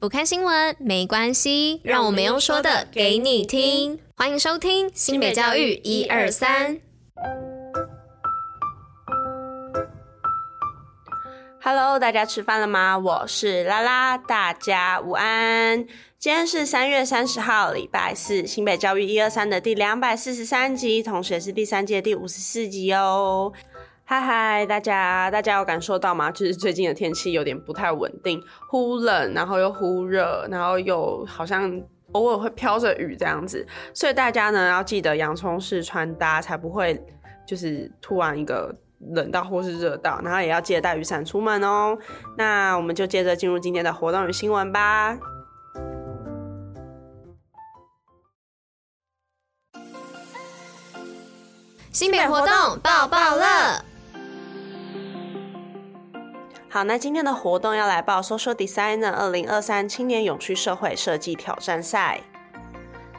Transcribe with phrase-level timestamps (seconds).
[0.00, 4.00] 不看新闻没关系，让我们用说的给你听。
[4.16, 6.80] 欢迎收听新北教育一二三。
[11.62, 12.96] Hello，大家吃饭了吗？
[12.96, 15.86] 我是拉拉，大家午安。
[16.18, 23.52] 今天是三月三十号，礼拜四，新北教育一二三的第两百四十三集，同时也是第三季第五十四集哦。
[24.10, 26.32] 嗨嗨，大家，大家有感受到吗？
[26.32, 31.80] 就是最近的天气有点不太稳定，忽冷，然后又忽热，然后又好像
[32.10, 37.00] 偶尔会飘着雨这样子，所以大家呢要记得洋葱式穿搭，才不会
[37.46, 38.74] 就是突然一个
[39.12, 41.96] 冷到或是热到，然后也要记得带雨伞出门哦。
[42.36, 45.16] 那我们就接着进入今天的活动与新闻吧。
[51.92, 53.84] 新品活动爆爆乐。
[56.72, 62.20] 好，那今天的活动要来报 Social Designer 二零二三青年永续社会设计挑战赛。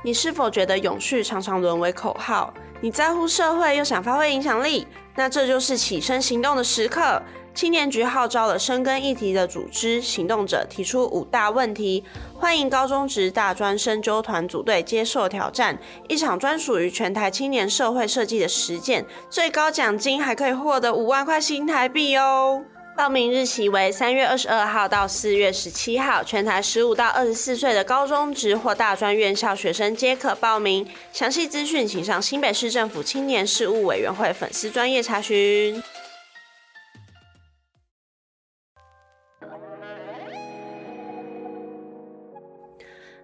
[0.03, 2.53] 你是否觉得永续常常沦为口号？
[2.79, 4.87] 你在乎社会又想发挥影响力？
[5.15, 7.21] 那这就是起身行动的时刻。
[7.53, 15.77] 青年局号召了深耕议题的组织行动者，提出五大问题，欢迎高中职大专生揪团组队接受挑战。
[16.07, 22.63] 一场专属于全台青年社会设计的实践，最高奖金还可以获得五万块新台币哦。
[22.95, 30.87] 报名日期为三月二十二号到四月十七号，全台十五到二十四岁的高中职或大专院校学生皆可报名。
[31.11, 35.81] 详细资讯请上新北市政府青年事务委员会粉丝专页查询。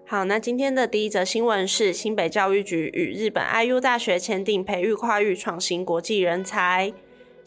[0.07, 6.93] 好，那今天的第一则新闻是新北教育局与日本 IU 大学签订培育跨域创新国际人才。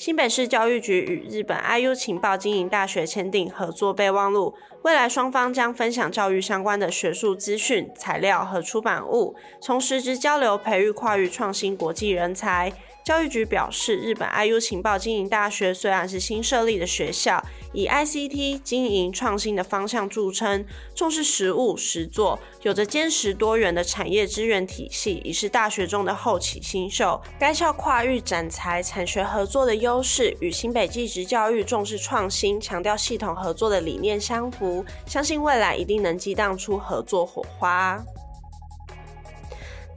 [0.00, 12.72] 新北市教育局与日本 IU 情报经营大学签订合作备忘录，未来双方将分享教育相关的学术资讯、材料和出版物，从实质交流培育跨域创新国际人才。
[13.02, 17.42] 教育局表示，日本 IU 情报经营大学虽然是新设立的学校，
[17.72, 20.64] 以 ICT 经营创新的方向著称，
[20.94, 27.20] 重视实务实作，有着坚实多元的产业资源体系，已是大学中的后起新秀。
[27.38, 34.69] 该校跨域展才产学合作的优势，与新北技职教育重视创新、强调系统合作的理念相符，
[35.06, 38.02] 相信未来一定能激荡出合作火花。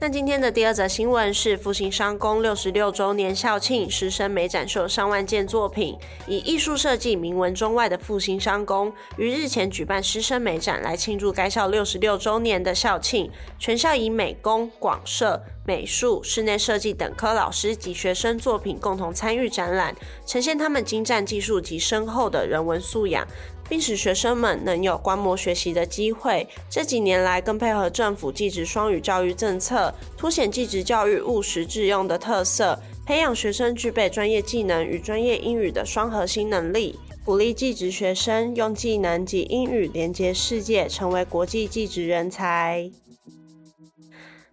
[0.00, 5.96] 那今天的第二则新闻是复兴商工六十六周年校庆，师生美展秀上万件作品，
[6.26, 13.30] 以艺术设计名闻中外的复兴商工于日前举办师生美展，来庆祝该校六十六周年的校庆。
[13.58, 19.94] 全校以美工、广设、美术、室内设计等科老师及学生作品共同参与展览，
[20.26, 23.26] 呈现他们精湛技术及深厚的人文素养。
[23.68, 26.46] 并使学生们能有观摩学习的机会。
[26.70, 42.90] 这几年来，更配合政府技职双语教育政策，凸显技职教育务实致用的特色，培养学生具备专业技能与专业英语的双核心能力，鼓励技职学生用技能及英语连接世界，成为国际技职人才。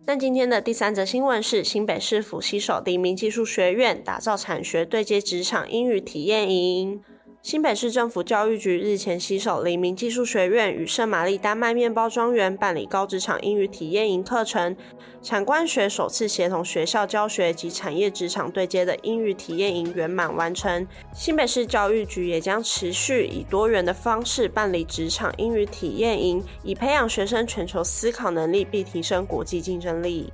[0.07, 7.01] 那今天的第三则新闻是新北市府携手黎明技术学院，打造产学对接职场英语体验营。
[7.43, 14.77] 新北市政府教育局日前携手黎明技术学院与圣玛丽丹麦面包庄园办理高职场英语体验营课程，
[15.23, 20.87] 产官学首次协同学校教学及产业职场对接的英语体验营圆满完成。
[21.15, 30.31] 新北市教育局也将持续以多元的方式办理职场英语体验营，以培养学生全球思考能力，并提升国际竞争力。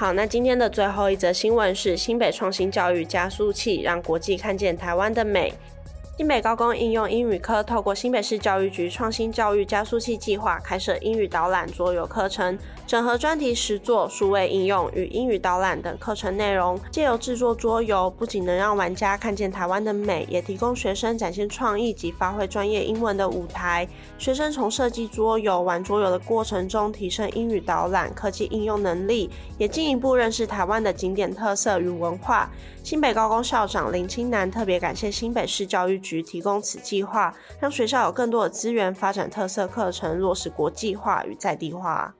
[0.00, 5.52] 好，那今天的最后一则新闻是新北创新教育加速器，让国际看见台湾的美。
[6.20, 16.78] 新北高工应用英语科透过新北市教育局创新教育加速器计划，开设英语导览桌游课程，整合专题实作、数位应用与英语导览等课程内容。
[16.90, 23.88] 借由制作桌游，不仅能让玩家看见台湾的美，也提供学生展现创意及发挥专业英文的舞台。
[24.18, 32.50] 学生从设计桌游、玩桌游的过程中，提升英语导览、科技应用能力，也进一步认识台湾的景点特色与文化。
[32.82, 42.14] 新北高工校长林清南特别感谢新北市教育局提供此计划，让学校有更多的资源发展特色课程，落实国际化与在地化。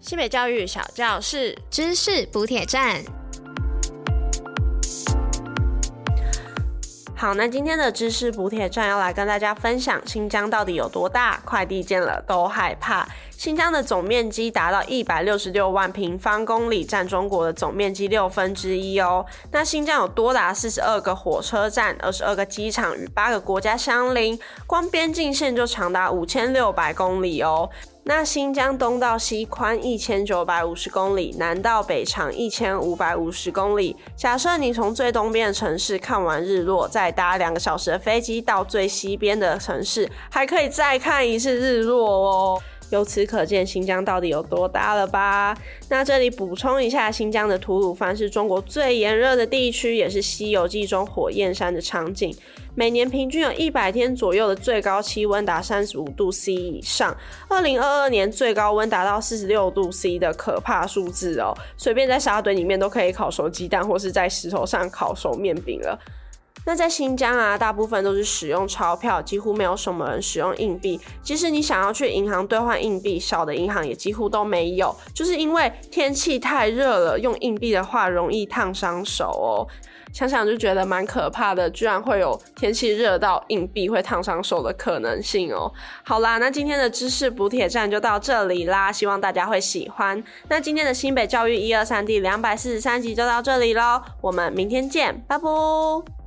[0.00, 3.19] 西北教育小教室，知识补铁站。
[7.20, 11.38] 好，那今天的知识补铁站要来跟大家分享新疆到底有多大？
[11.44, 13.06] 快递见了都害怕。
[13.36, 19.26] 新疆的总面积达到一百六十六万平方公里，占中国的总面积六分之一哦。
[19.52, 27.68] 那新疆有多达四十二个火车站、二十二个机场，与八个国家相邻，光边境线就长达五千六百公里哦。
[28.04, 33.94] 那新疆东到西宽一千九百五十公里，南到北长一千五百五十公里。
[34.16, 42.62] 假设你从最东边的城市看完日落，再搭两个小时的飞机到最西边的城市，还可以再看一次日落哦。
[42.88, 45.56] 由此可见，新疆到底有多大了吧？
[45.90, 52.34] 那这里补充一下，新疆的吐鲁番是中国最炎热的地区，也是《西游记》中火焰山的场景。
[52.74, 57.16] 每年平均有一百天左右的最高气温达三十五度 C 以上。
[57.48, 65.98] 二零二二年最高温达到四十六度 C 的可怕数字哦，随便在沙堆里面都可以烤熟鸡蛋，或是在石头上烤熟面饼了。
[66.66, 71.00] 那在新疆啊，大部分都是使用钞票，几乎没有什么人使用硬币。
[71.22, 79.66] 即使你想要去银行兑换硬币，小的银行也几乎都没有，就是因为天气太热了，用硬币的话容易烫伤手哦。
[80.12, 85.72] 想想就觉得蛮可怕的，居然会有天气热到硬币会烫伤手的可能性哦。
[86.02, 90.22] 好啦，那今天的知识补铁站就到这里啦，希望大家会喜欢。
[90.48, 96.19] 那今天的新北教育一二三第两百四十三集就到这里喽，我们明天见，拜拜。